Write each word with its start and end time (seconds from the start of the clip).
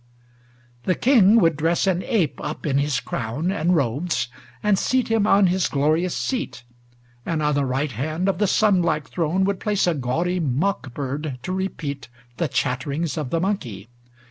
LXXIV 0.79 0.83
The 0.85 0.95
king 0.95 1.35
would 1.35 1.55
dress 1.57 1.85
an 1.85 2.01
ape 2.01 2.41
up 2.43 2.65
in 2.65 2.79
his 2.79 2.99
crown 2.99 3.51
And 3.51 3.75
robes, 3.75 4.29
and 4.63 4.79
seat 4.79 5.09
him 5.09 5.27
on 5.27 5.45
his 5.45 5.67
glorious 5.69 6.17
seat, 6.17 6.63
.^nd 7.27 7.45
on 7.45 7.53
the 7.53 7.65
right 7.65 7.91
hand 7.91 8.27
of 8.27 8.39
the 8.39 8.47
sun 8.47 8.81
like 8.81 9.07
throne 9.11 9.43
Would 9.43 9.59
place 9.59 9.85
a 9.85 9.93
gaudy 9.93 10.39
uiock 10.41 10.91
bird 10.95 11.37
to 11.43 11.51
re 11.51 11.67
peat 11.69 12.07
The 12.37 12.47
chatterings 12.47 13.15
of 13.15 13.29
the 13.29 13.39
monkey. 13.39 13.89